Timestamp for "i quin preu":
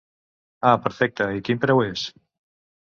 1.41-1.87